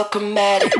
[0.00, 0.77] it's chromatic.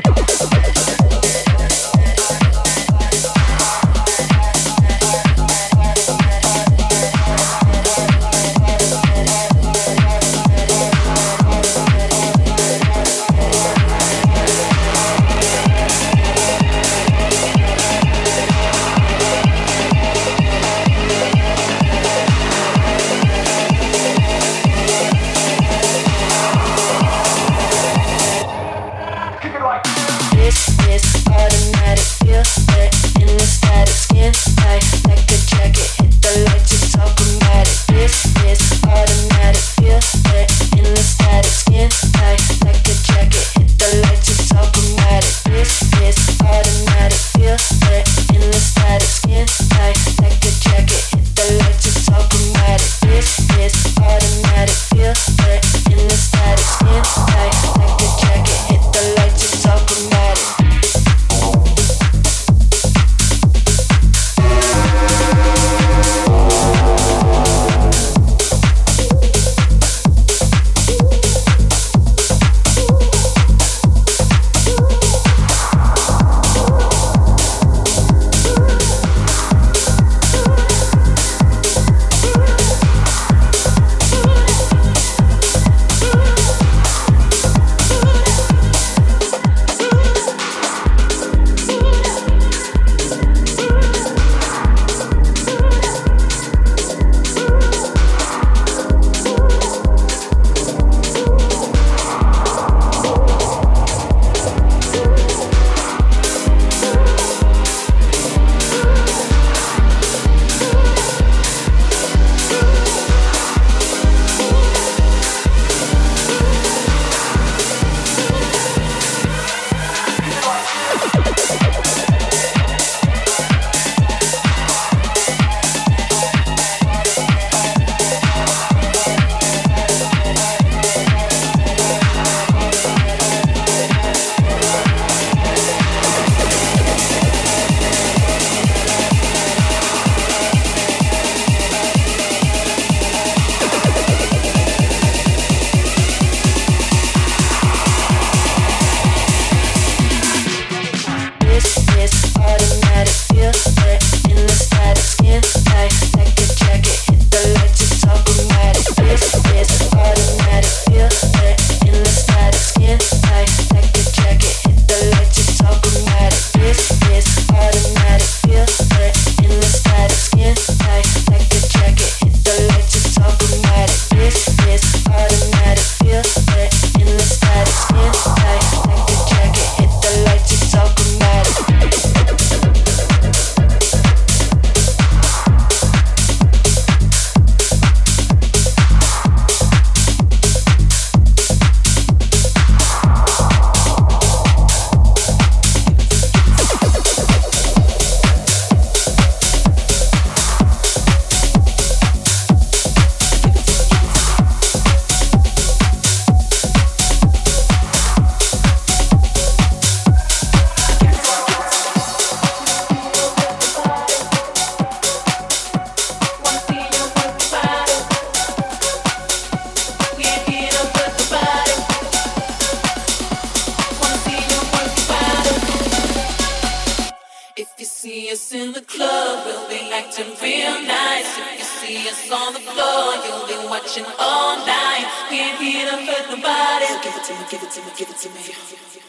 [229.45, 231.29] we'll be acting real nice.
[231.37, 235.05] If you see us on the floor, you'll be watching all night.
[235.29, 236.85] Can't hear them hurt nobody.
[236.87, 238.41] So give it to me, give it to me, give it to me.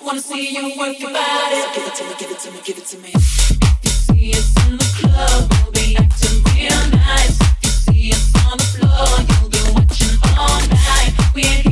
[0.02, 1.60] Wanna see you work your body.
[1.62, 3.10] So give it to me, give it to me, give it to me.
[3.14, 7.38] If you see us in the club, we'll be acting real nice.
[7.62, 11.12] If you see us on the floor, you'll be watching all night.
[11.34, 11.69] We ain't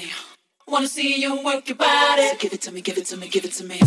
[0.00, 0.12] me.
[0.66, 2.28] Wanna see you work your body.
[2.28, 3.78] So give it to me, give it to me, give it to me.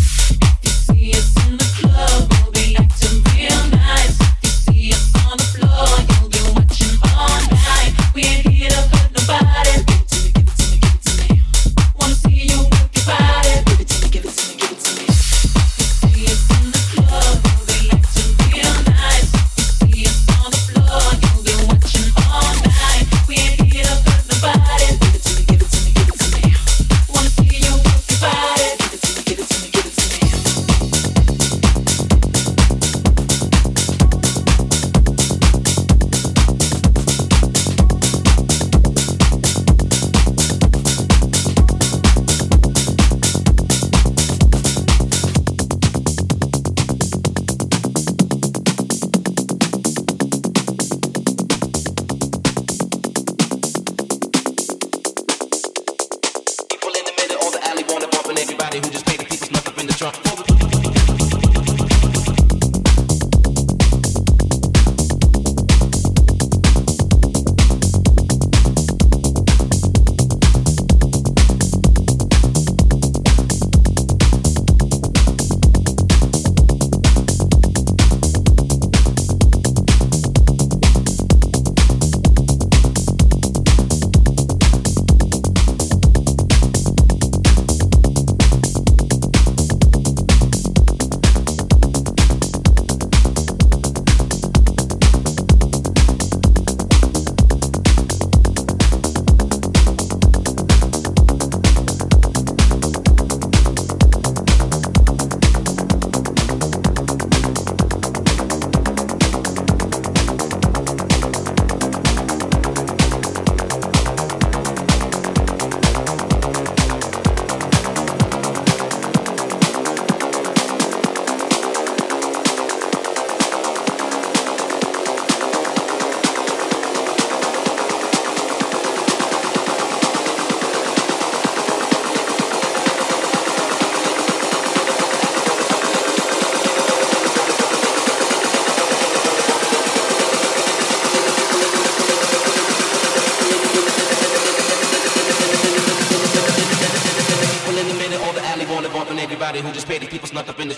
[0.64, 4.20] You see us in the club, we'll be acting real nice.
[4.44, 7.94] You see us on the floor, you'll be watching all night.
[8.14, 8.53] We ain't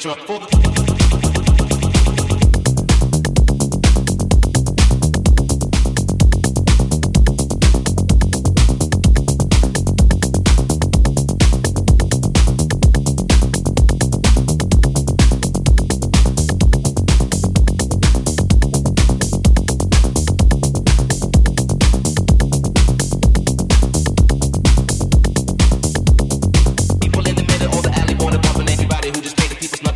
[0.06, 0.45] up for the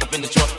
[0.02, 0.59] up in the joint.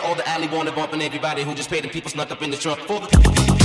[0.00, 2.56] all the alley wanted bumping everybody who just paid the people snuck up in the
[2.56, 3.57] trunk for the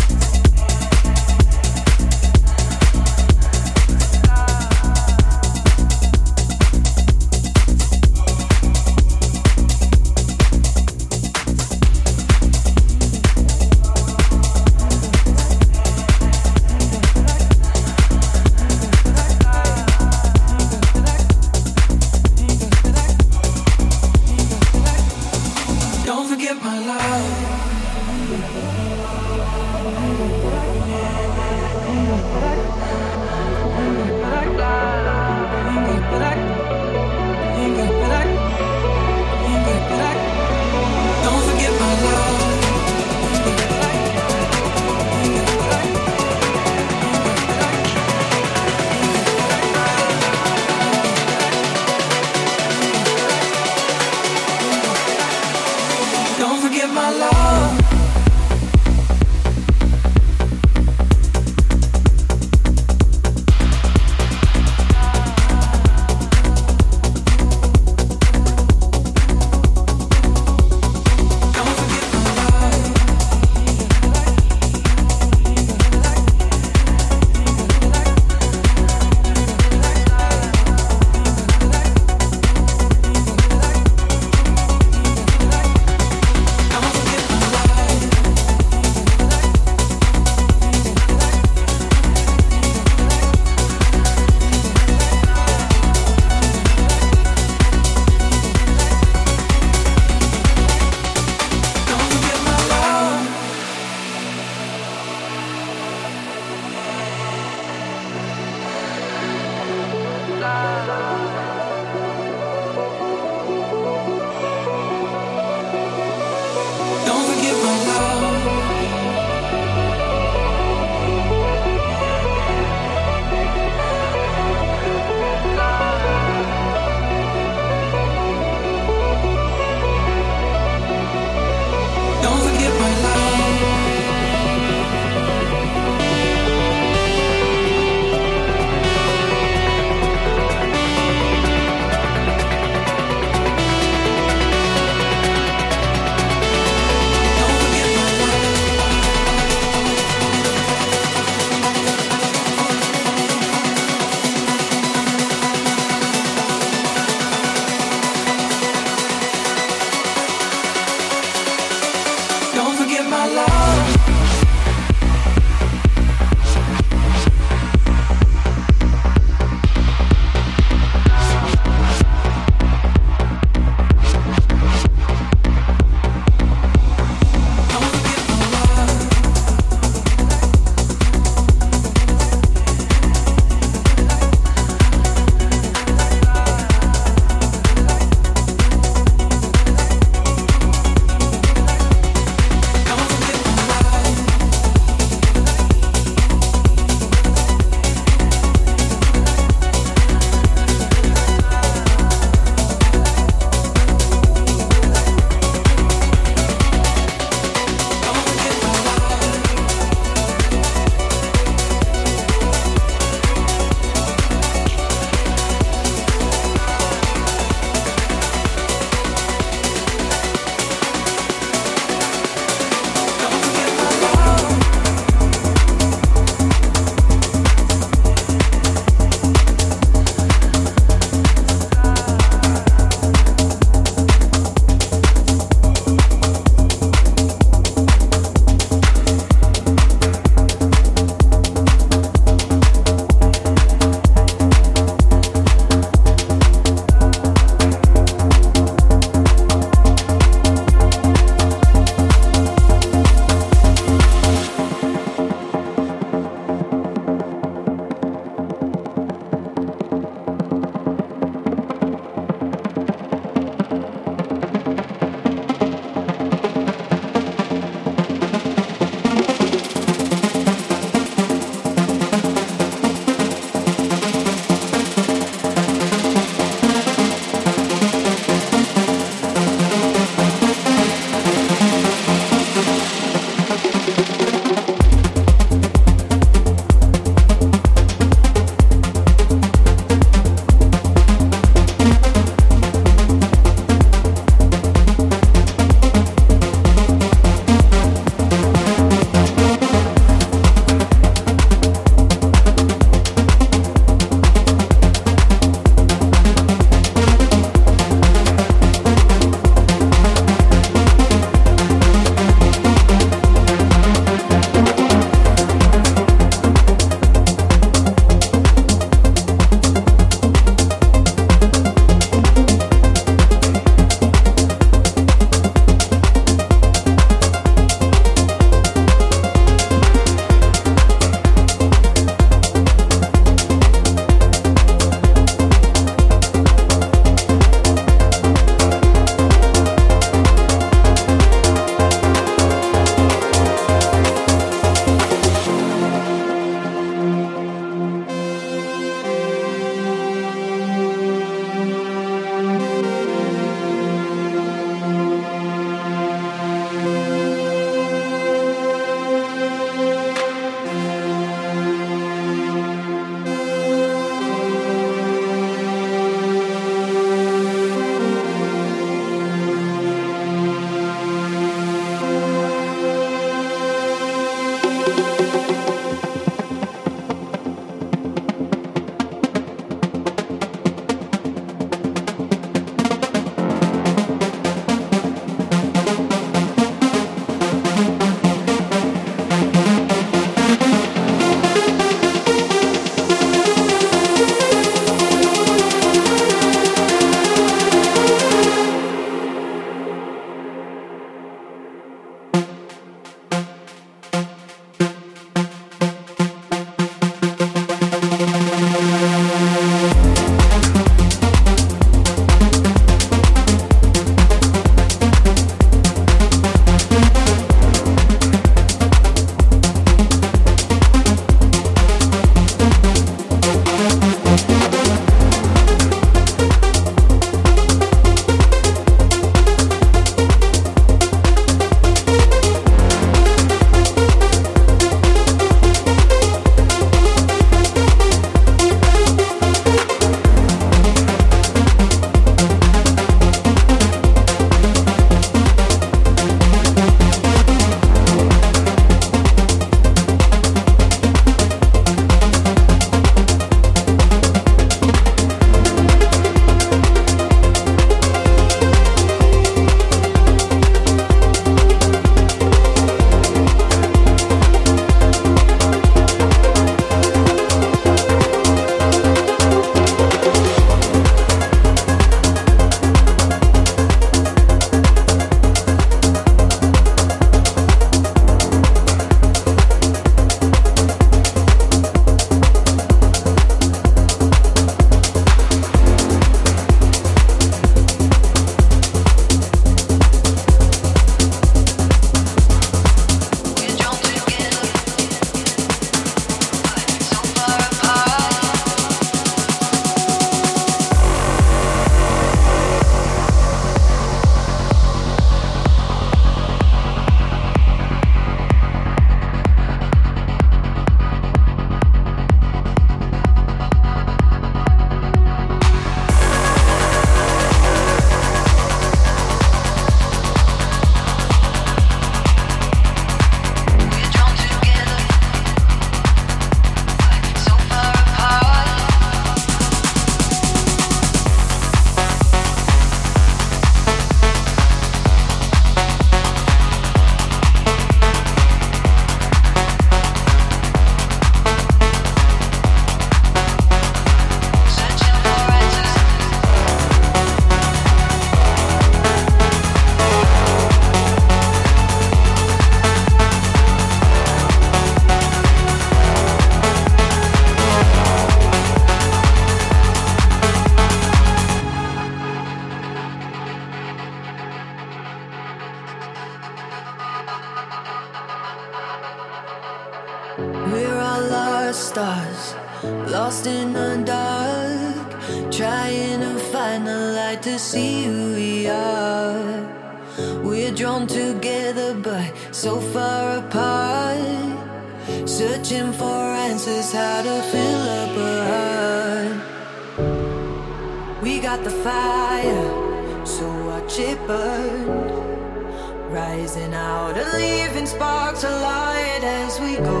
[596.28, 600.00] Rising out and leaving sparks alight as we go.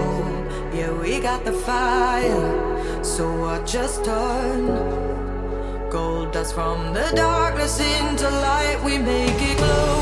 [0.74, 4.66] Yeah, we got the fire, so watch us turn.
[5.88, 9.95] Gold dust from the darkness into light, we make it glow.